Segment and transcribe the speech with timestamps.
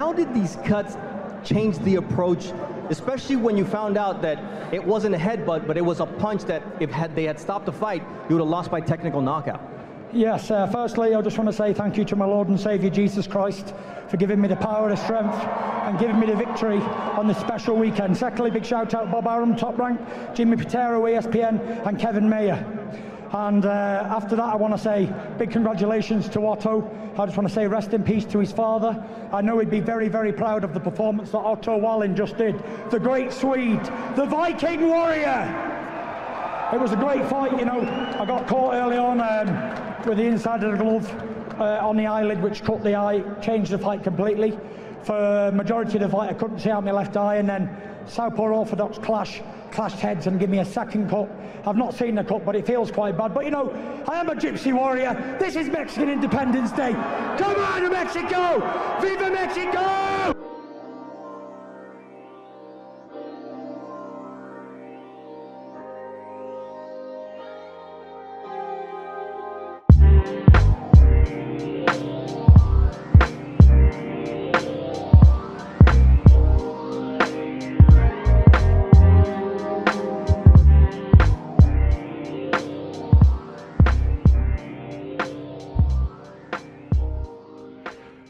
[0.00, 0.96] How did these cuts
[1.42, 2.52] change the approach,
[2.88, 6.44] especially when you found out that it wasn't a headbutt, but it was a punch
[6.44, 9.60] that if had, they had stopped the fight, you would have lost by technical knockout?
[10.12, 12.92] Yes, uh, firstly, I just want to say thank you to my Lord and Saviour
[12.92, 13.74] Jesus Christ
[14.08, 17.74] for giving me the power, the strength, and giving me the victory on this special
[17.74, 18.16] weekend.
[18.16, 20.00] Secondly, big shout out Bob Arum, Top Rank,
[20.32, 22.64] Jimmy Pitaro, ESPN, and Kevin Mayer.
[23.32, 26.90] And uh, after that, I want to say big congratulations to Otto.
[27.18, 29.04] I just want to say rest in peace to his father.
[29.32, 32.62] I know he'd be very, very proud of the performance that Otto Wallin just did.
[32.90, 33.84] The great Swede,
[34.16, 35.74] the Viking warrior.
[36.72, 37.80] It was a great fight, you know.
[38.18, 41.10] I got caught early on um, with the inside of the glove
[41.60, 44.58] uh, on the eyelid, which cut the eye, changed the fight completely.
[45.02, 47.76] For majority of the fight, I couldn't see out my left eye, and then
[48.08, 51.28] Southpaw Orthodox clash, clashed heads and give me a second cup.
[51.66, 53.34] I've not seen the cup, but it feels quite bad.
[53.34, 53.70] But you know,
[54.08, 55.36] I am a gypsy warrior.
[55.38, 56.92] This is Mexican Independence Day.
[56.92, 58.60] Come on, Mexico!
[59.00, 60.37] Viva Mexico!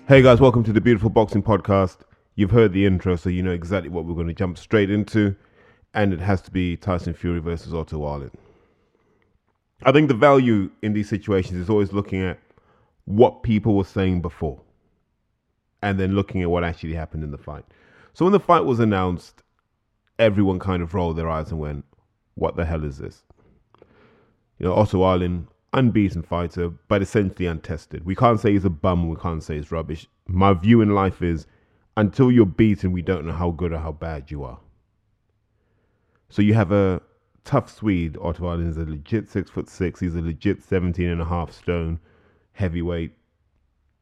[0.08, 1.98] Hey guys, welcome to the Beautiful Boxing Podcast.
[2.34, 5.36] You've heard the intro, so you know exactly what we're going to jump straight into,
[5.92, 8.30] and it has to be Tyson Fury versus Otto Wallin.
[9.82, 12.38] I think the value in these situations is always looking at
[13.04, 14.62] what people were saying before,
[15.82, 17.66] and then looking at what actually happened in the fight.
[18.14, 19.42] So when the fight was announced,
[20.18, 21.84] everyone kind of rolled their eyes and went,
[22.34, 23.24] "What the hell is this?"
[24.58, 28.04] You know, Otto Wallin unbeaten fighter, but essentially untested.
[28.04, 30.06] We can't say he's a bum, we can't say he's rubbish.
[30.26, 31.46] My view in life is
[31.96, 34.60] until you're beaten, we don't know how good or how bad you are.
[36.30, 37.02] So you have a
[37.44, 41.24] tough Swede, Otto is a legit six foot six, he's a legit 17 and a
[41.24, 41.98] half stone
[42.52, 43.12] heavyweight,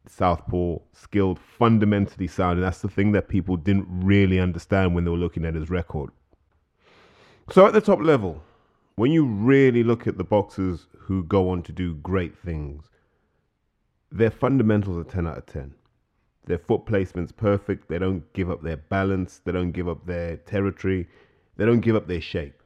[0.08, 5.10] southpaw, skilled, fundamentally sound, and that's the thing that people didn't really understand when they
[5.10, 6.10] were looking at his record.
[7.50, 8.42] So at the top level,
[8.96, 12.88] when you really look at the boxers who go on to do great things,
[14.10, 15.74] their fundamentals are 10 out of 10.
[16.46, 17.88] Their foot placement's perfect.
[17.88, 19.42] They don't give up their balance.
[19.44, 21.08] They don't give up their territory.
[21.56, 22.62] They don't give up their shape.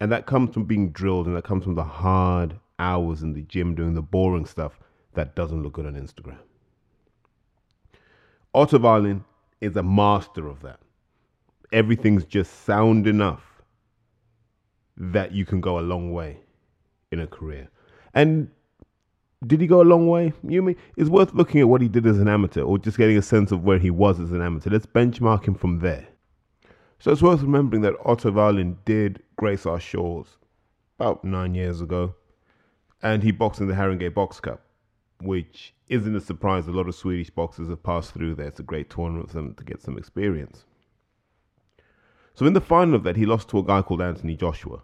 [0.00, 3.42] And that comes from being drilled and that comes from the hard hours in the
[3.42, 4.78] gym doing the boring stuff
[5.14, 6.38] that doesn't look good on Instagram.
[8.54, 9.24] Otto Wallin
[9.60, 10.80] is a master of that.
[11.72, 13.47] Everything's just sound enough
[14.98, 16.40] that you can go a long way
[17.10, 17.68] in a career.
[18.14, 18.50] And
[19.46, 20.32] did he go a long way?
[20.46, 23.16] You mean it's worth looking at what he did as an amateur or just getting
[23.16, 24.70] a sense of where he was as an amateur.
[24.70, 26.08] Let's benchmark him from there.
[26.98, 30.36] So it's worth remembering that Otto Wallin did grace our shores
[30.98, 32.16] about nine years ago,
[33.00, 34.62] and he boxed in the Haringey Box Cup,
[35.20, 36.66] which isn't a surprise.
[36.66, 38.48] A lot of Swedish boxers have passed through there.
[38.48, 40.64] It's a great tournament for them to get some experience.
[42.34, 44.80] So in the final of that, he lost to a guy called Anthony Joshua.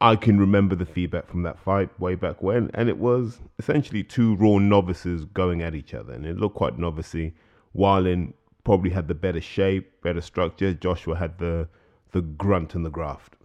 [0.00, 4.02] I can remember the feedback from that fight way back when, and it was essentially
[4.02, 7.32] two raw novices going at each other, and it looked quite novicey.
[7.72, 10.74] Wallin probably had the better shape, better structure.
[10.74, 11.68] Joshua had the
[12.12, 13.36] the grunt and the graft,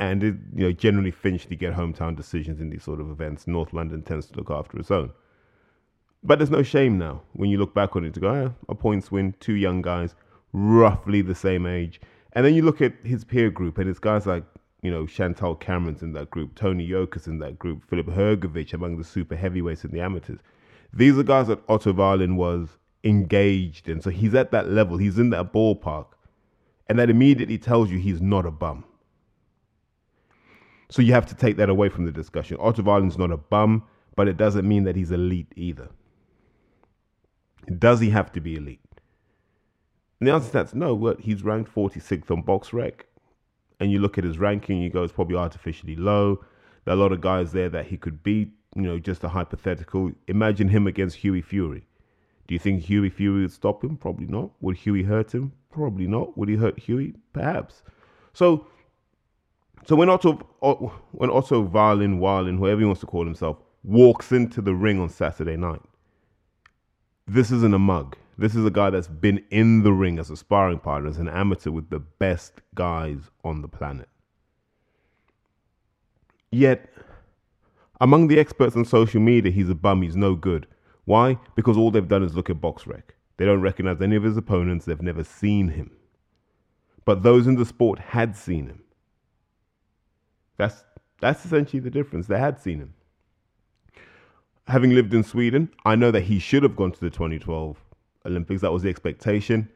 [0.00, 3.46] and it you know generally Finchley get hometown decisions in these sort of events.
[3.46, 5.12] North London tends to look after its own,
[6.24, 8.74] but there's no shame now when you look back on it to go ah, a
[8.74, 10.16] points win, two young guys,
[10.52, 12.00] roughly the same age,
[12.32, 14.42] and then you look at his peer group and it's guys like
[14.82, 18.96] you know, Chantal Cameron's in that group, Tony Yoka's in that group, Filip Hrgovic among
[18.96, 20.38] the super heavyweights and the amateurs.
[20.92, 22.68] These are guys that Otto Wallin was
[23.04, 24.00] engaged in.
[24.00, 26.06] So he's at that level, he's in that ballpark.
[26.88, 28.84] And that immediately tells you he's not a bum.
[30.90, 32.56] So you have to take that away from the discussion.
[32.58, 33.84] Otto Wallin's not a bum,
[34.16, 35.88] but it doesn't mean that he's elite either.
[37.78, 38.80] Does he have to be elite?
[40.20, 40.94] And the answer to that's no.
[40.94, 43.02] What he's ranked 46th on BoxRec
[43.80, 46.44] and you look at his ranking, you go, it's probably artificially low.
[46.84, 49.28] There are a lot of guys there that he could beat, you know, just a
[49.28, 50.12] hypothetical.
[50.26, 51.86] Imagine him against Hughie Fury.
[52.46, 53.96] Do you think Hughie Fury would stop him?
[53.96, 54.50] Probably not.
[54.60, 55.52] Would Hughie hurt him?
[55.70, 56.36] Probably not.
[56.36, 57.14] Would he hurt Hughie?
[57.32, 57.82] Perhaps.
[58.32, 58.66] So,
[59.86, 60.34] so when Otto,
[61.12, 65.08] when Otto Wallin, Wallin, whoever he wants to call himself, walks into the ring on
[65.08, 65.82] Saturday night,
[67.26, 68.16] this isn't a mug.
[68.38, 71.28] This is a guy that's been in the ring as a sparring partner, as an
[71.28, 74.08] amateur with the best guys on the planet.
[76.52, 76.88] Yet,
[78.00, 80.68] among the experts on social media, he's a bum, he's no good.
[81.04, 81.36] Why?
[81.56, 83.02] Because all they've done is look at BoxRec.
[83.38, 84.84] They don't recognize any of his opponents.
[84.84, 85.90] They've never seen him.
[87.04, 88.82] But those in the sport had seen him.
[90.58, 90.84] That's
[91.20, 92.28] that's essentially the difference.
[92.28, 92.94] They had seen him.
[94.68, 97.78] Having lived in Sweden, I know that he should have gone to the 2012
[98.26, 98.60] Olympics.
[98.62, 99.68] That was the expectation,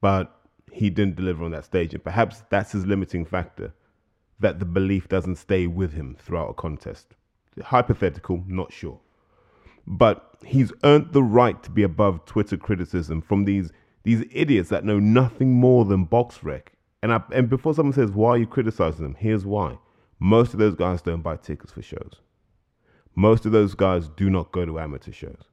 [0.00, 0.40] but
[0.72, 1.94] he didn't deliver on that stage.
[1.94, 3.72] And perhaps that's his limiting factor
[4.38, 7.14] that the belief doesn't stay with him throughout a contest.
[7.62, 9.00] Hypothetical, not sure.
[9.86, 14.84] But he's earned the right to be above Twitter criticism from these these idiots that
[14.84, 16.68] know nothing more than BoxRec.
[17.02, 19.78] And I, and before someone says why are you criticizing them, here's why.
[20.20, 22.20] Most of those guys don't buy tickets for shows.
[23.16, 25.44] Most of those guys do not go to amateur shows.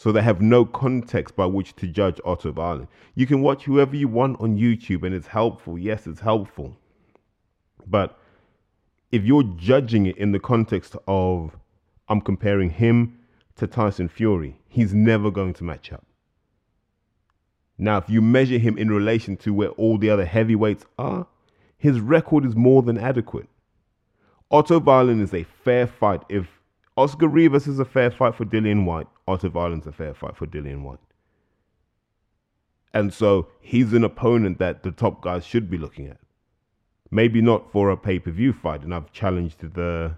[0.00, 2.88] So they have no context by which to judge Otto Wallin.
[3.16, 5.78] You can watch whoever you want on YouTube and it's helpful.
[5.78, 6.74] Yes, it's helpful.
[7.86, 8.18] But
[9.12, 11.54] if you're judging it in the context of
[12.08, 13.18] I'm comparing him
[13.56, 16.06] to Tyson Fury, he's never going to match up.
[17.76, 21.26] Now, if you measure him in relation to where all the other heavyweights are,
[21.76, 23.50] his record is more than adequate.
[24.50, 26.22] Otto Wallin is a fair fight.
[26.30, 26.46] If
[26.96, 28.86] Oscar Rivas is a fair fight for Dillian
[29.30, 30.98] Whyte, Otto Wallin's a fair fight for Dillian Whyte.
[32.92, 36.18] And so he's an opponent that the top guys should be looking at.
[37.10, 40.14] Maybe not for a pay per view fight, and I've challenged the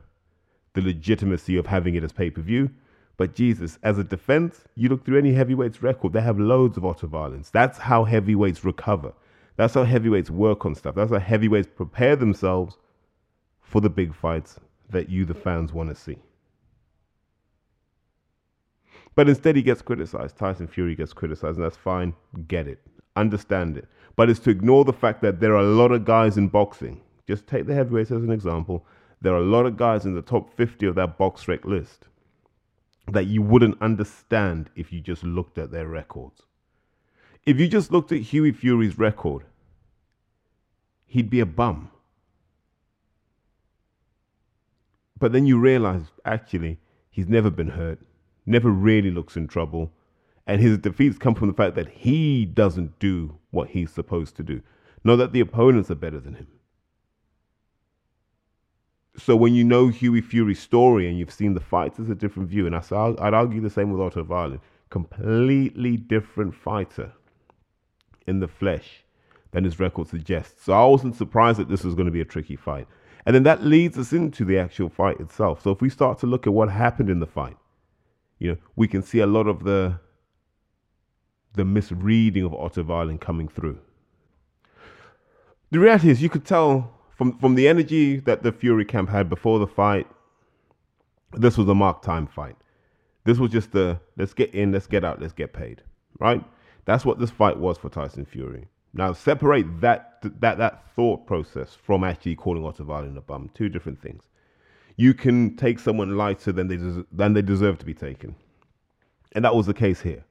[0.75, 2.70] the legitimacy of having it as pay per view.
[3.19, 6.85] But Jesus, as a defense, you look through any heavyweight's record, they have loads of
[6.85, 7.50] Otto Wallins.
[7.50, 9.12] That's how heavyweights recover.
[9.56, 10.94] That's how heavyweights work on stuff.
[10.94, 12.79] That's how heavyweights prepare themselves
[13.61, 14.58] for the big fights
[14.91, 16.19] that you, the fans, want to see.
[19.14, 20.38] But instead, he gets criticized.
[20.38, 22.14] Tyson Fury gets criticized, and that's fine.
[22.49, 22.81] Get it.
[23.17, 23.87] Understand it.
[24.17, 27.00] But it's to ignore the fact that there are a lot of guys in boxing.
[27.26, 28.87] Just take the heavyweights as an example.
[29.20, 32.06] There are a lot of guys in the top 50 of that BoxRec list
[33.09, 36.43] that you wouldn't understand if you just looked at their records.
[37.44, 39.44] If you just looked at Hughie Fury's record,
[41.06, 41.91] he'd be a bum.
[45.19, 46.79] But then you realize, actually,
[47.11, 48.00] he's never been hurt,
[48.47, 49.93] never really looks in trouble,
[50.47, 54.43] and his defeats come from the fact that he doesn't do what he's supposed to
[54.43, 54.62] do,
[55.05, 56.49] not that the opponents are better than him.
[59.17, 62.49] So when you know Hughie Fury's story and you've seen the fights, it's a different
[62.49, 62.67] view.
[62.67, 64.61] And I'd argue the same with Otto Wallin.
[64.89, 67.12] Completely different fighter
[68.27, 69.05] in the flesh
[69.50, 70.65] than his record suggests.
[70.65, 72.89] So I wasn't surprised that this was going to be a tricky fight.
[73.27, 75.62] And then that leads us into the actual fight itself.
[75.62, 77.59] So if we start to look at what happened in the fight,
[78.43, 80.00] you know, we can see a lot of the
[81.55, 83.79] the misreading of Otto Wallin coming through.
[85.71, 89.29] The reality is you could tell from from the energy that the Fury camp had
[89.29, 90.09] before the fight,
[91.35, 92.56] this was a mark time fight.
[93.25, 95.83] This was just the let's get in, let's get out, let's get paid.
[96.19, 96.44] Right?
[96.85, 98.67] That's what this fight was for Tyson Fury.
[98.93, 103.50] Now separate that that that thought process from actually calling Otto Wallin a bum.
[103.55, 104.25] Two different things.
[104.97, 108.35] You can take someone lighter than they des- than they deserve to be taken,
[109.33, 110.25] and that was the case here.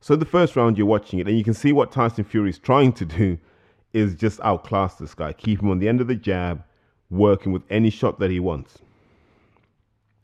[0.00, 2.58] So the first round you're watching it, and you can see what Tyson Fury is
[2.58, 3.38] trying to do
[3.92, 6.62] is just outclass this guy, keep him on the end of the jab,
[7.10, 8.78] working with any shot that he wants.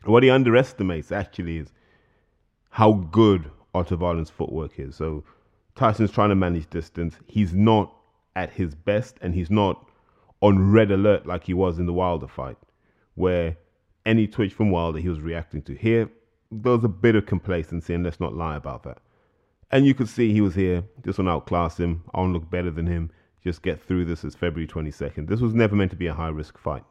[0.04, 1.72] What he underestimates actually is
[2.70, 4.96] how good Otto footwork is.
[4.96, 5.24] So
[5.74, 7.16] Tyson's trying to manage distance.
[7.26, 7.94] He's not
[8.36, 9.86] at his best and he's not
[10.40, 12.56] on red alert like he was in the Wilder fight,
[13.14, 13.56] where
[14.04, 15.74] any twitch from Wilder he was reacting to.
[15.74, 16.10] Here,
[16.50, 18.98] there was a bit of complacency, and let's not lie about that.
[19.70, 22.04] And you could see he was here, just want to outclass him.
[22.12, 23.10] I want to look better than him.
[23.42, 24.22] Just get through this.
[24.22, 25.28] It's February 22nd.
[25.28, 26.84] This was never meant to be a high risk fight.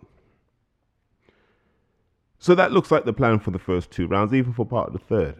[2.39, 4.93] So that looks like the plan for the first two rounds, even for part of
[4.93, 5.35] the third.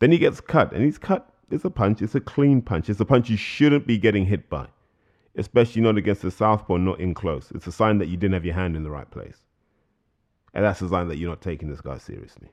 [0.00, 1.32] Then he gets cut, and he's cut.
[1.50, 2.02] It's a punch.
[2.02, 2.90] It's a clean punch.
[2.90, 4.66] It's a punch you shouldn't be getting hit by,
[5.36, 7.52] especially not against the southpaw, not in close.
[7.54, 9.38] It's a sign that you didn't have your hand in the right place.
[10.58, 12.48] And that's a sign that you're not taking this guy seriously.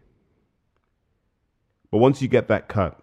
[1.90, 3.00] But once you get that cut,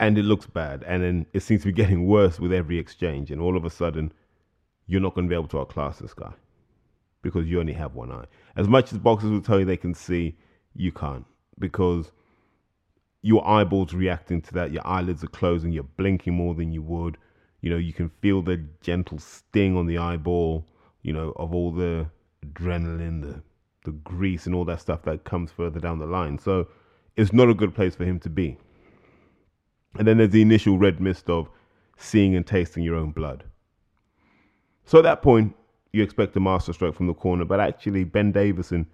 [0.00, 3.30] and it looks bad, and then it seems to be getting worse with every exchange,
[3.30, 4.12] and all of a sudden,
[4.88, 6.32] you're not going to be able to outclass this guy
[7.22, 8.26] because you only have one eye.
[8.56, 10.36] As much as boxers will tell you they can see,
[10.74, 11.24] you can't
[11.60, 12.10] because
[13.22, 17.18] your eyeballs reacting to that, your eyelids are closing, you're blinking more than you would.
[17.60, 20.66] You know, you can feel the gentle sting on the eyeball,
[21.04, 22.06] you know, of all the
[22.44, 23.42] adrenaline, the
[23.84, 26.38] the grease and all that stuff that comes further down the line.
[26.38, 26.66] So
[27.16, 28.56] it's not a good place for him to be.
[29.98, 31.50] And then there's the initial red mist of
[31.98, 33.44] seeing and tasting your own blood.
[34.86, 35.54] So at that point,
[35.92, 38.86] you expect a masterstroke from the corner, but actually Ben Davison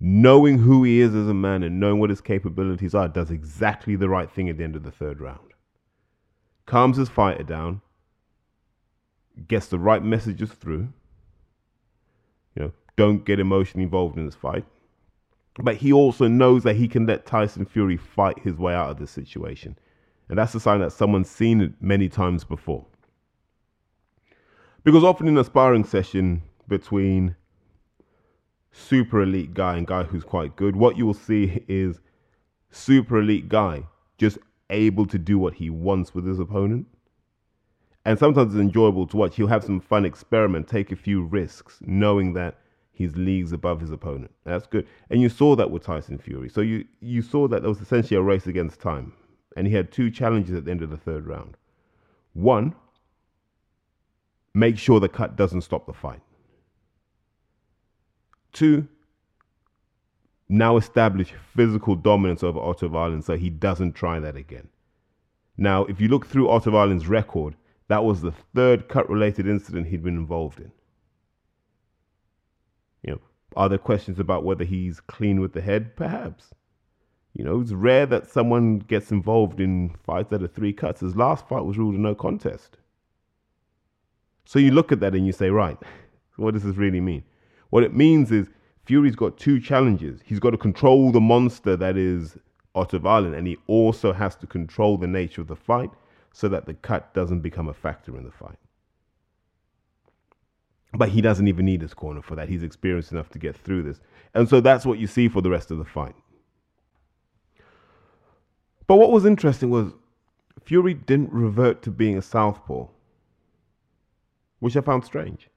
[0.00, 3.96] knowing who he is as a man and knowing what his capabilities are, does exactly
[3.96, 5.52] the right thing at the end of the third round.
[6.64, 7.82] Calms his fighter down,
[9.46, 10.88] gets the right messages through.
[13.00, 14.66] Don't get emotionally involved in this fight.
[15.62, 18.98] But he also knows that he can let Tyson Fury fight his way out of
[18.98, 19.78] this situation.
[20.28, 22.84] And that's a sign that someone's seen it many times before.
[24.84, 27.36] Because often in a sparring session between
[28.70, 32.00] super elite guy and guy who's quite good, what you will see is
[32.70, 33.84] super elite guy
[34.18, 34.36] just
[34.68, 36.86] able to do what he wants with his opponent.
[38.04, 39.36] And sometimes it's enjoyable to watch.
[39.36, 42.58] He'll have some fun experiment, take a few risks, knowing that
[43.00, 44.30] he's leagues above his opponent.
[44.44, 44.86] That's good.
[45.08, 46.50] And you saw that with Tyson Fury.
[46.50, 49.14] So you, you saw that there was essentially a race against time.
[49.56, 51.56] And he had two challenges at the end of the third round.
[52.34, 52.74] One,
[54.52, 56.20] make sure the cut doesn't stop the fight.
[58.52, 58.86] Two,
[60.50, 64.68] now establish physical dominance over Otto Wallin so he doesn't try that again.
[65.56, 67.56] Now, if you look through Otto Wallin's record,
[67.88, 70.70] that was the third cut related incident he'd been involved in.
[73.56, 75.96] Are there questions about whether he's clean with the head?
[75.96, 76.54] Perhaps.
[77.34, 81.00] You know, it's rare that someone gets involved in fights that are three cuts.
[81.00, 82.78] His last fight was ruled a no contest.
[84.44, 85.78] So you look at that and you say, right,
[86.36, 87.22] what does this really mean?
[87.70, 88.48] What it means is
[88.84, 90.20] Fury's got two challenges.
[90.24, 92.36] He's got to control the monster that is
[92.74, 95.90] Otto Wallin, and he also has to control the nature of the fight
[96.32, 98.58] so that the cut doesn't become a factor in the fight.
[100.92, 102.48] But he doesn't even need his corner for that.
[102.48, 104.00] He's experienced enough to get through this.
[104.34, 106.14] And so that's what you see for the rest of the fight.
[108.86, 109.92] But what was interesting was
[110.64, 112.88] Fury didn't revert to being a southpaw,
[114.58, 115.48] which I found strange.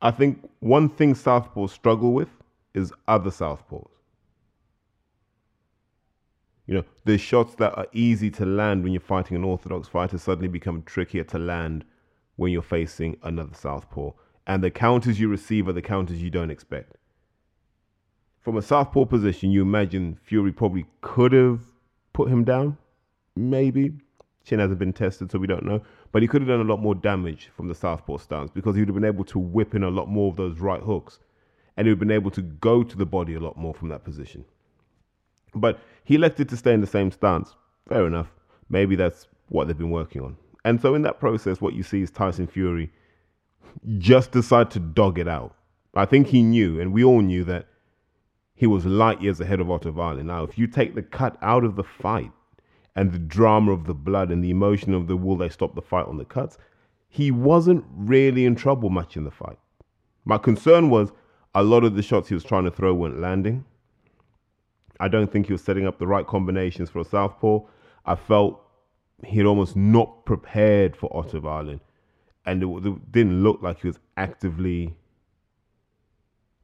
[0.00, 2.28] I think one thing southpaws struggle with
[2.74, 3.88] is other southpaws.
[6.66, 10.16] You know, the shots that are easy to land when you're fighting an orthodox fighter
[10.16, 11.84] suddenly become trickier to land
[12.36, 14.10] when you're facing another southpaw.
[14.46, 16.96] And the counters you receive are the counters you don't expect.
[18.40, 21.60] From a southpaw position, you imagine Fury probably could have
[22.12, 22.76] put him down,
[23.36, 23.92] maybe.
[24.44, 25.80] Chin hasn't been tested, so we don't know.
[26.10, 28.80] But he could have done a lot more damage from the southpaw stance because he
[28.80, 31.20] would have been able to whip in a lot more of those right hooks.
[31.76, 33.88] And he would have been able to go to the body a lot more from
[33.90, 34.44] that position.
[35.54, 37.54] But he elected to stay in the same stance.
[37.88, 38.32] Fair enough.
[38.68, 40.36] Maybe that's what they've been working on.
[40.64, 42.92] And so in that process, what you see is Tyson Fury
[43.98, 45.56] just decide to dog it out.
[45.94, 47.66] I think he knew, and we all knew that
[48.54, 50.26] he was light years ahead of Otto Wallin.
[50.26, 52.30] Now, if you take the cut out of the fight,
[52.94, 55.82] and the drama of the blood and the emotion of the will they stop the
[55.82, 56.58] fight on the cuts,
[57.08, 59.58] he wasn't really in trouble much in the fight.
[60.24, 61.10] My concern was
[61.54, 63.64] a lot of the shots he was trying to throw weren't landing.
[65.00, 67.60] I don't think he was setting up the right combinations for a southpaw.
[68.06, 68.62] I felt
[69.24, 71.80] he'd almost not prepared for Otto Wallin,
[72.44, 74.94] and it, it didn't look like he was actively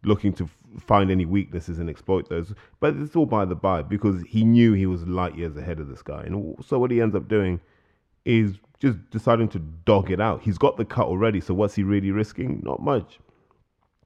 [0.05, 0.49] looking to
[0.81, 2.53] find any weaknesses and exploit those.
[2.81, 5.89] But it's all by the by because he knew he was light years ahead of
[5.89, 6.23] this guy.
[6.23, 7.61] And so what he ends up doing
[8.25, 10.43] is just deciding to dog it out.
[10.43, 12.61] He's got the cut already, so what's he really risking?
[12.65, 13.19] Not much.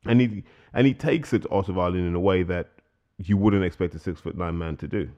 [0.06, 2.70] And he and he takes it to Otto Wallin in a way that
[3.18, 5.10] you wouldn't expect a six foot nine man to do.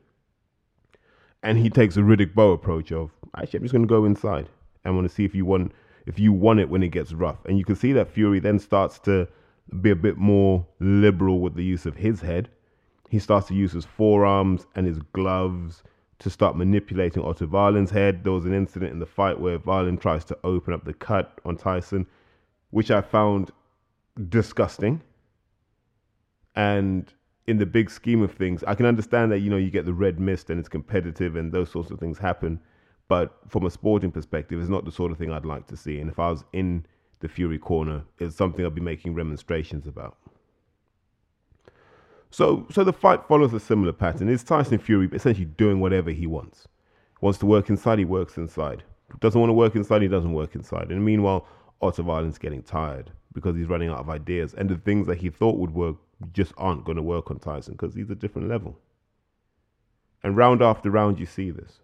[1.44, 4.48] And he takes a Riddick Bowe approach of actually I'm just gonna go inside
[4.84, 5.72] and want to see if you want
[6.06, 7.44] if you want it when it gets rough.
[7.44, 9.28] And you can see that Fury then starts to
[9.80, 12.48] be a bit more liberal with the use of his head.
[13.10, 15.82] He starts to use his forearms and his gloves
[16.18, 18.24] to start manipulating Otto Wallin's head.
[18.24, 21.40] There was an incident in the fight where Wallin tries to open up the cut
[21.44, 22.06] on Tyson,
[22.70, 23.50] which I found
[24.28, 25.02] disgusting.
[26.56, 27.12] And
[27.46, 29.92] in the big scheme of things, I can understand that you know you get the
[29.92, 32.60] red mist and it's competitive and those sorts of things happen.
[33.06, 36.00] But from a sporting perspective, it's not the sort of thing I'd like to see.
[36.00, 36.86] And if I was in
[37.20, 40.18] the Fury corner it's something I'd be making remonstrations about.
[42.30, 44.28] So, so the fight follows a similar pattern.
[44.28, 46.68] It's Tyson Fury essentially doing whatever he wants.
[47.20, 48.82] Wants to work inside, he works inside.
[49.20, 50.90] Doesn't want to work inside, he doesn't work inside.
[50.90, 51.46] And meanwhile,
[51.80, 54.52] Otto Wallin's getting tired because he's running out of ideas.
[54.54, 55.96] And the things that he thought would work
[56.32, 58.78] just aren't going to work on Tyson because he's a different level.
[60.22, 61.80] And round after round, you see this.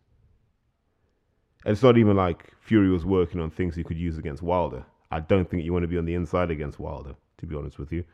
[1.65, 4.85] And it's not even like Fury was working on things he could use against Wilder.
[5.11, 7.79] I don't think you want to be on the inside against Wilder, to be honest
[7.79, 8.05] with you.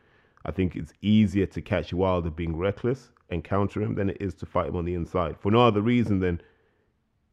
[0.45, 4.33] I think it's easier to catch Wilder being reckless and counter him than it is
[4.35, 5.37] to fight him on the inside.
[5.39, 6.41] For no other reason than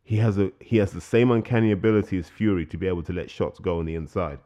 [0.03, 3.13] he has a he has the same uncanny ability as Fury to be able to
[3.13, 4.39] let shots go on the inside.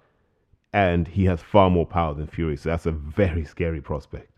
[0.72, 4.37] And he has far more power than Fury, so that's a very scary prospect.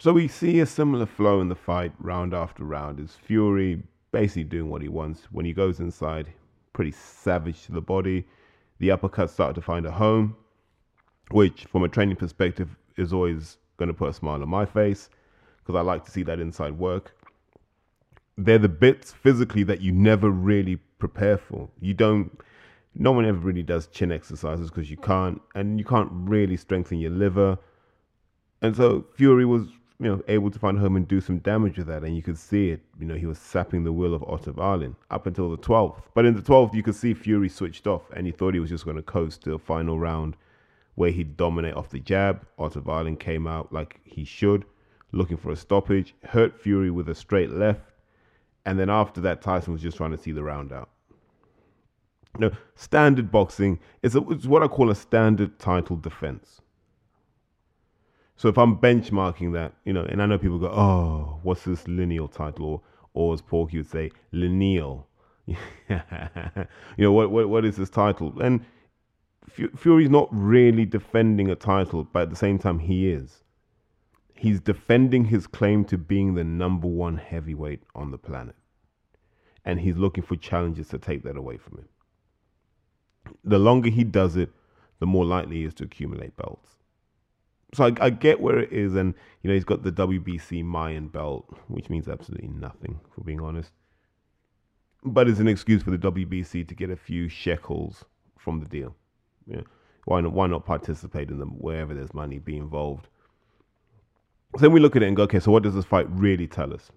[0.00, 2.98] So we see a similar flow in the fight round after round.
[2.98, 6.32] Is Fury basically doing what he wants when he goes inside,
[6.72, 8.26] pretty savage to the body.
[8.78, 10.36] The uppercuts start to find a home,
[11.32, 15.10] which, from a training perspective, is always going to put a smile on my face
[15.58, 17.14] because I like to see that inside work.
[18.38, 21.68] They're the bits physically that you never really prepare for.
[21.78, 22.40] You don't.
[22.94, 27.00] No one ever really does chin exercises because you can't, and you can't really strengthen
[27.00, 27.58] your liver.
[28.62, 29.68] And so Fury was
[30.00, 32.04] you know, able to find home and do some damage with that.
[32.04, 32.80] And you could see it.
[32.98, 36.02] You know, he was sapping the will of Otto Wallin up until the 12th.
[36.14, 38.70] But in the 12th, you could see Fury switched off and he thought he was
[38.70, 40.36] just going to coast to a final round
[40.94, 42.46] where he'd dominate off the jab.
[42.58, 44.64] Otto Wallin came out like he should,
[45.12, 47.92] looking for a stoppage, hurt Fury with a straight left.
[48.64, 50.88] And then after that, Tyson was just trying to see the round out.
[52.38, 56.60] You know, standard boxing is, what I call a standard title defense.
[58.40, 61.86] So if I'm benchmarking that, you know, and I know people go, oh, what's this
[61.86, 62.64] lineal title?
[62.64, 62.80] Or,
[63.12, 65.06] or as Porky would say, lineal.
[65.46, 65.56] you
[66.96, 68.32] know, what, what, what is this title?
[68.40, 68.64] And
[69.76, 73.44] Fury's not really defending a title, but at the same time, he is.
[74.34, 78.56] He's defending his claim to being the number one heavyweight on the planet.
[79.66, 81.88] And he's looking for challenges to take that away from him.
[83.44, 84.48] The longer he does it,
[84.98, 86.79] the more likely he is to accumulate belts
[87.74, 91.08] so I, I, get where it is, and you know he's got the WBC Mayan
[91.08, 93.72] belt, which means absolutely nothing, for being honest.
[95.04, 98.04] But it's an excuse for the WBC to get a few shekels
[98.38, 98.94] from the deal.
[99.46, 99.62] Yeah.
[100.04, 100.32] Why not?
[100.32, 103.08] Why not participate in them wherever there's money be involved?
[104.56, 106.48] So then we look at it and go, okay, so what does this fight really
[106.48, 106.90] tell us?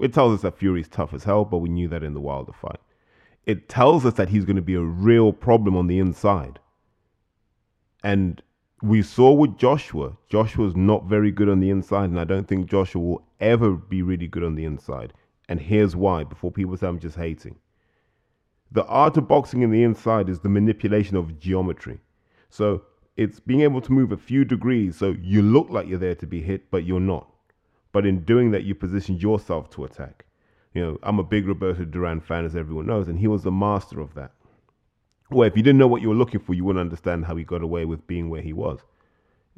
[0.00, 2.52] It tells us that Fury's tough as hell, but we knew that in the Wilder
[2.52, 2.80] fight.
[3.44, 6.60] It tells us that he's going to be a real problem on the inside.
[8.02, 8.42] And
[8.82, 12.70] we saw with Joshua, Joshua's not very good on the inside, and I don't think
[12.70, 15.12] Joshua will ever be really good on the inside.
[15.48, 17.56] And here's why before people say I'm just hating.
[18.70, 21.98] The art of boxing in the inside is the manipulation of geometry.
[22.50, 22.82] So
[23.16, 26.26] it's being able to move a few degrees so you look like you're there to
[26.26, 27.28] be hit, but you're not.
[27.92, 30.26] But in doing that, you position yourself to attack.
[30.74, 33.50] You know, I'm a big Roberto Duran fan, as everyone knows, and he was the
[33.50, 34.32] master of that
[35.28, 37.44] where if you didn't know what you were looking for, you wouldn't understand how he
[37.44, 38.80] got away with being where he was.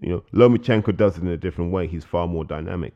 [0.01, 1.87] You know, Lomachenko does it in a different way.
[1.87, 2.95] He's far more dynamic.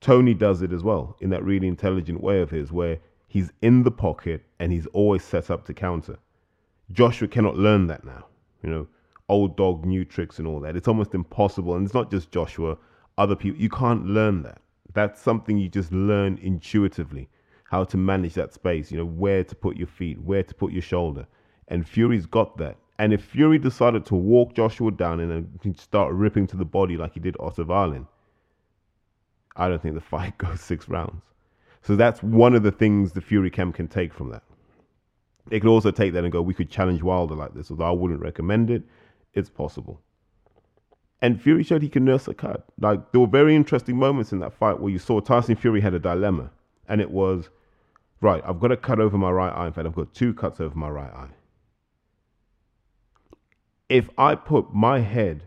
[0.00, 3.82] Toney does it as well in that really intelligent way of his, where he's in
[3.82, 6.18] the pocket and he's always set up to counter.
[6.92, 8.26] Joshua cannot learn that now.
[8.62, 8.88] You know,
[9.28, 10.76] old dog, new tricks, and all that.
[10.76, 11.74] It's almost impossible.
[11.74, 12.76] And it's not just Joshua,
[13.18, 13.60] other people.
[13.60, 14.60] You can't learn that.
[14.94, 17.28] That's something you just learn intuitively
[17.64, 20.72] how to manage that space, you know, where to put your feet, where to put
[20.72, 21.26] your shoulder.
[21.68, 22.76] And Fury's got that.
[22.98, 27.14] And if Fury decided to walk Joshua down and start ripping to the body like
[27.14, 28.06] he did Otto Wallin,
[29.54, 31.22] I don't think the fight goes six rounds.
[31.82, 34.42] So that's one of the things the Fury camp can take from that.
[35.48, 37.92] They could also take that and go, we could challenge Wilder like this, although I
[37.92, 38.82] wouldn't recommend it.
[39.34, 40.00] It's possible.
[41.22, 42.66] And Fury showed he can nurse a cut.
[42.80, 45.94] Like there were very interesting moments in that fight where you saw Tyson Fury had
[45.94, 46.50] a dilemma,
[46.88, 47.48] and it was,
[48.20, 49.66] right, I've got a cut over my right eye.
[49.66, 51.30] In fact, I've got two cuts over my right eye
[53.88, 55.44] if I put my head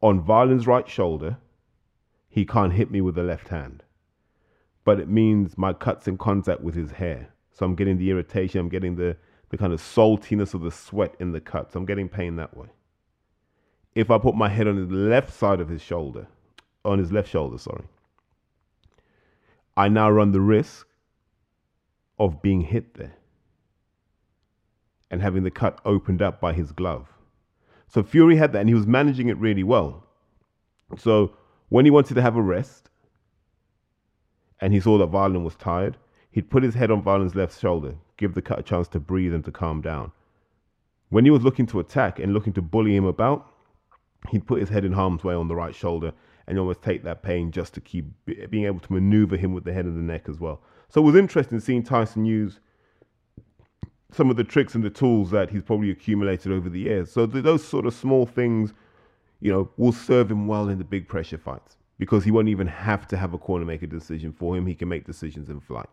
[0.00, 1.38] on Wallin's right shoulder,
[2.28, 3.82] he can't hit me with the left hand.
[4.84, 7.30] But it means my cut's in contact with his hair.
[7.52, 9.16] So I'm getting the irritation, I'm getting the,
[9.48, 11.72] the kind of saltiness of the sweat in the cut.
[11.72, 12.68] So I'm getting pain that way.
[13.94, 16.26] If I put my head on the left side of his shoulder,
[16.84, 17.84] on his left shoulder, sorry,
[19.76, 20.86] I now run the risk
[22.18, 23.14] of being hit there
[25.14, 27.06] and having the cut opened up by his glove.
[27.86, 30.04] So Fury had that and he was managing it really well.
[30.98, 31.36] So
[31.68, 32.90] when he wanted to have a rest
[34.60, 35.96] and he saw that Wallin was tired,
[36.32, 39.32] he'd put his head on Wallin's left shoulder, give the cut a chance to breathe
[39.32, 40.10] and to calm down.
[41.10, 43.48] When he was looking to attack and looking to bully him about,
[44.30, 46.12] he'd put his head in harm's way on the right shoulder
[46.48, 48.06] and almost take that pain just to keep
[48.50, 50.60] being able to maneuver him with the head and the neck as well.
[50.88, 52.58] So it was interesting seeing Tyson use
[54.12, 57.10] some of the tricks and the tools that he's probably accumulated over the years.
[57.10, 58.72] So those sort of small things,
[59.40, 62.66] you know, will serve him well in the big pressure fights because he won't even
[62.66, 64.66] have to have a corner make a decision for him.
[64.66, 65.88] He can make decisions in flight.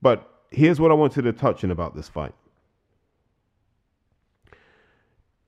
[0.00, 2.34] But here's what I wanted to touch on about this fight.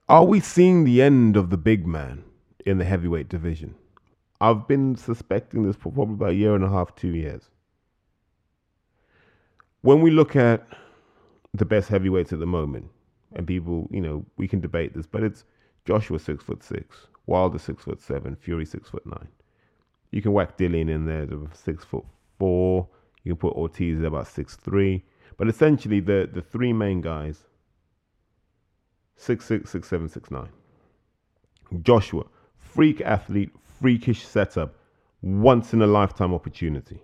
[0.09, 2.25] Are we seeing the end of the big man
[2.65, 3.75] in the heavyweight division?
[4.41, 7.43] I've been suspecting this for probably about a year and a half, two years.
[9.83, 10.67] When we look at
[11.59, 12.87] the best heavyweights at the moment.
[13.35, 15.45] And people, you know, we can debate this, but it's
[15.85, 19.29] Joshua six foot six, Wilder six foot seven, Fury six foot nine.
[20.11, 22.05] You can whack Dillian in there, six foot
[22.39, 22.89] four.
[23.25, 25.05] You can put Ortiz at about six three.
[25.37, 27.45] But essentially, the the three main guys,
[29.17, 30.49] six six, six seven, six nine.
[31.83, 32.25] Joshua,
[32.57, 34.75] freak athlete, freakish setup,
[35.21, 37.03] once in a lifetime opportunity.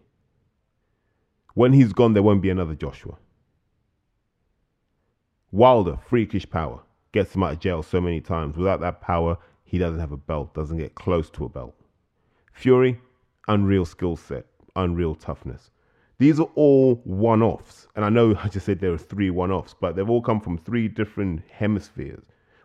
[1.55, 3.17] When he's gone, there won't be another Joshua.
[5.55, 6.81] Wilder, freakish power,
[7.13, 8.57] gets him out of jail so many times.
[8.57, 11.77] Without that power, he doesn't have a belt, doesn't get close to a belt.
[12.53, 13.01] Fury,
[13.47, 15.71] unreal skill set, unreal toughness.
[16.19, 17.87] These are all one offs.
[17.95, 20.41] And I know I just said there are three one offs, but they've all come
[20.41, 22.25] from three different hemispheres,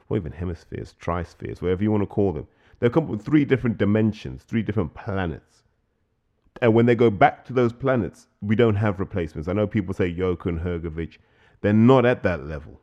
[0.10, 2.48] or even hemispheres, trispheres, whatever you want to call them.
[2.80, 5.62] They've come from three different dimensions, three different planets.
[6.60, 9.48] And when they go back to those planets, we don't have replacements.
[9.48, 11.20] I know people say Yoka and Hrgovic,
[11.62, 12.80] they're not at that level.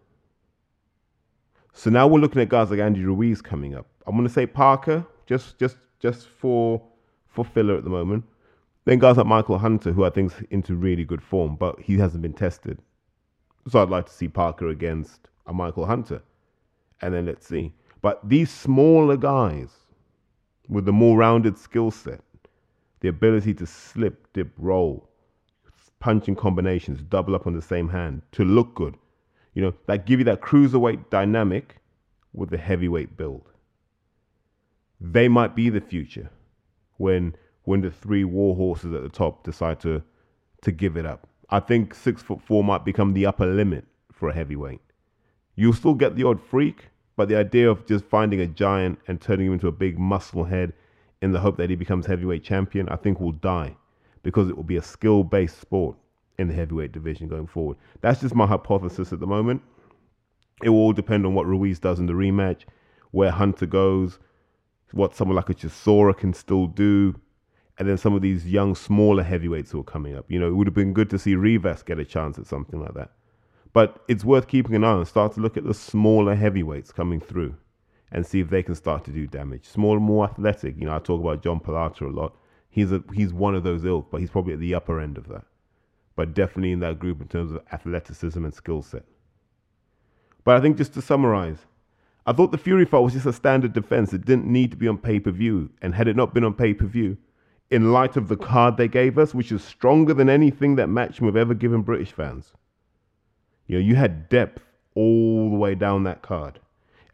[1.72, 3.86] So now we're looking at guys like Andy Ruiz coming up.
[4.06, 6.82] I'm going to say Parker, just just just for
[7.26, 8.24] for filler at the moment.
[8.86, 12.22] Then guys like Michael Hunter, who I think's into really good form, but he hasn't
[12.22, 12.78] been tested.
[13.68, 16.22] So I'd like to see Parker against a Michael Hunter,
[17.02, 17.74] and then let's see.
[18.00, 19.70] But these smaller guys
[20.68, 22.22] with the more rounded skill set,
[23.00, 25.08] the ability to slip, dip, roll,
[25.98, 28.96] punching combinations, double up on the same hand to look good,
[29.54, 31.76] you know, that give you that cruiserweight dynamic
[32.32, 33.48] with the heavyweight build.
[35.00, 36.30] They might be the future
[36.96, 40.02] when when the three war horses at the top decide to
[40.62, 41.28] to give it up.
[41.50, 44.80] I think six foot four might become the upper limit for a heavyweight.
[45.54, 49.20] You'll still get the odd freak, but the idea of just finding a giant and
[49.20, 50.72] turning him into a big muscle head
[51.22, 53.76] in the hope that he becomes heavyweight champion, I think will die
[54.26, 55.96] because it will be a skill based sport
[56.36, 57.76] in the heavyweight division going forward.
[58.00, 59.62] That's just my hypothesis at the moment.
[60.64, 62.62] It will all depend on what Ruiz does in the rematch,
[63.12, 64.18] where Hunter goes,
[64.90, 67.14] what someone like a Chisora can still do,
[67.78, 70.24] and then some of these young, smaller heavyweights who are coming up.
[70.28, 72.80] You know, it would have been good to see Rivas get a chance at something
[72.80, 73.12] like that.
[73.72, 75.06] But it's worth keeping an eye on.
[75.06, 77.54] Start to look at the smaller heavyweights coming through
[78.10, 79.66] and see if they can start to do damage.
[79.68, 80.74] Smaller, more athletic.
[80.78, 82.34] You know, I talk about John Pilata a lot.
[82.76, 85.28] He's a he's one of those ilk, but he's probably at the upper end of
[85.28, 85.44] that.
[86.14, 89.04] But definitely in that group in terms of athleticism and skill set.
[90.44, 91.56] But I think just to summarize,
[92.26, 94.12] I thought the Fury fight was just a standard defense.
[94.12, 95.70] It didn't need to be on pay per view.
[95.80, 97.16] And had it not been on pay per view,
[97.70, 101.26] in light of the card they gave us, which is stronger than anything that Matchroom
[101.28, 102.52] have ever given British fans.
[103.68, 104.62] You know, you had depth
[104.94, 106.60] all the way down that card.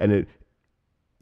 [0.00, 0.28] And it,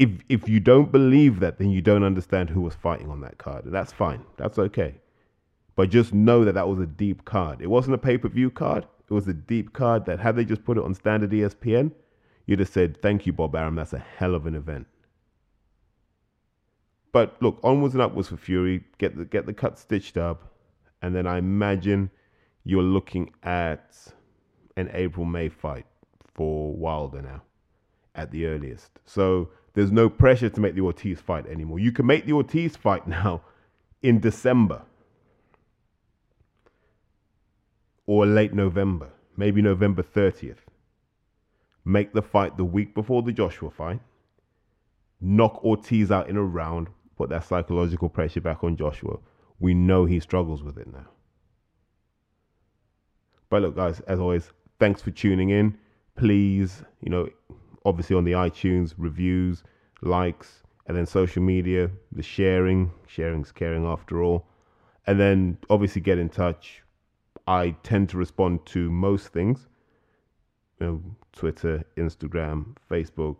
[0.00, 3.36] if if you don't believe that, then you don't understand who was fighting on that
[3.36, 3.64] card.
[3.66, 4.24] That's fine.
[4.38, 4.94] That's okay.
[5.76, 7.60] But just know that that was a deep card.
[7.60, 8.86] It wasn't a pay per view card.
[9.08, 11.92] It was a deep card that had they just put it on standard ESPN,
[12.46, 13.74] you'd have said, "Thank you, Bob Arum.
[13.74, 14.86] That's a hell of an event."
[17.12, 18.84] But look, onwards and upwards for Fury.
[18.96, 20.54] Get the get the cut stitched up,
[21.02, 22.10] and then I imagine
[22.64, 23.94] you're looking at
[24.78, 25.84] an April May fight
[26.32, 27.42] for Wilder now,
[28.14, 28.98] at the earliest.
[29.04, 31.78] So there's no pressure to make the Ortiz fight anymore.
[31.78, 33.42] You can make the Ortiz fight now
[34.02, 34.82] in December
[38.06, 40.56] or late November, maybe November 30th.
[41.84, 44.00] Make the fight the week before the Joshua fight.
[45.20, 46.88] Knock Ortiz out in a round
[47.20, 49.18] put that psychological pressure back on Joshua.
[49.58, 51.10] We know he struggles with it now.
[53.50, 55.76] But look, guys, as always, thanks for tuning in.
[56.16, 57.28] Please, you know,
[57.84, 59.62] obviously on the iTunes, reviews,
[60.02, 62.90] likes, and then social media, the sharing.
[63.06, 64.46] Sharing's caring after all.
[65.06, 66.82] And then obviously get in touch.
[67.46, 69.66] I tend to respond to most things.
[70.80, 73.36] You know, Twitter, Instagram, Facebook.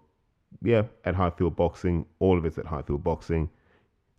[0.63, 2.07] Yeah, at Highfield Boxing.
[2.19, 3.51] All of it's at Highfield Boxing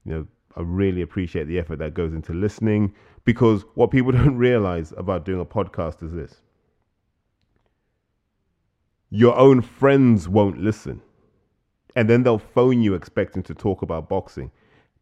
[0.06, 2.94] you know, I really appreciate the effort that goes into listening
[3.26, 6.42] because what people don't realize about doing a podcast is this
[9.12, 11.02] your own friends won't listen.
[11.96, 14.50] And then they'll phone you expecting to talk about boxing.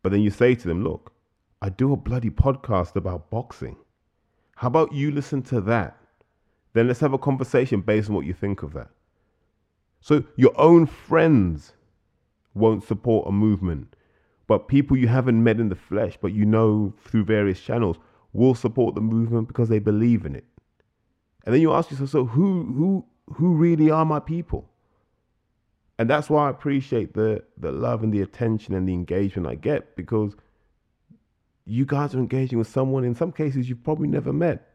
[0.01, 1.13] But then you say to them, look,
[1.61, 3.77] I do a bloody podcast about boxing.
[4.57, 5.95] How about you listen to that?
[6.73, 8.89] Then let's have a conversation based on what you think of that.
[10.01, 11.73] So your own friends
[12.53, 13.95] won't support a movement
[14.49, 17.97] but people you haven't met in the flesh, but you know through various channels,
[18.33, 20.45] will support the movement because they believe in it.
[21.45, 24.69] And then you ask yourself, so who who who really are my people?
[25.97, 29.55] And that's why I appreciate the the love and the attention and the engagement I
[29.55, 30.35] get because
[31.65, 34.65] you guys are engaging with someone in some cases you've probably never met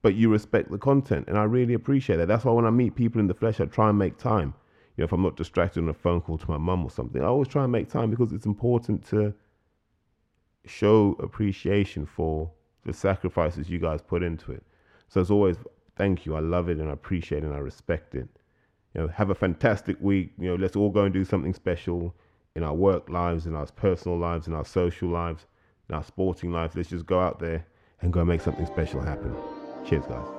[0.00, 2.94] but you respect the content and i really appreciate that that's why when i meet
[2.94, 4.54] people in the flesh i try and make time
[4.98, 7.22] you know, if I'm not distracted on a phone call to my mum or something,
[7.22, 9.32] I always try and make time because it's important to
[10.66, 12.50] show appreciation for
[12.84, 14.64] the sacrifices you guys put into it.
[15.06, 15.56] So as always,
[15.98, 16.34] thank you.
[16.36, 18.28] I love it and I appreciate it and I respect it.
[18.94, 20.32] You know, have a fantastic week.
[20.38, 22.14] You know, let's all go and do something special
[22.54, 25.44] in our work lives, in our personal lives, in our social lives,
[25.88, 26.74] in our sporting lives.
[26.74, 27.66] Let's just go out there
[28.00, 29.34] and go make something special happen.
[29.84, 30.37] Cheers, guys.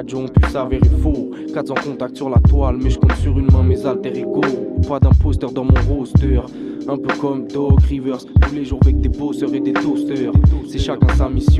[0.00, 1.30] Gadgets ont pu s'avérer faux.
[1.52, 4.40] 400 contacts sur la toile, mais je compte sur une main mes alter ego.
[4.88, 6.40] Pas d'imposteur dans mon roster.
[6.88, 10.32] Un peu comme Dog Rivers, tous les jours avec des bosseurs et des toasters.
[10.66, 11.50] C'est chacun sa mission.